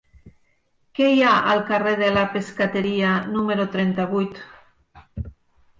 Què 0.99 1.09
hi 1.15 1.21
ha 1.25 1.33
al 1.51 1.61
carrer 1.67 1.93
de 2.01 2.07
la 2.17 2.23
Pescateria 2.39 3.13
número 3.37 3.69
trenta-vuit? 3.79 4.43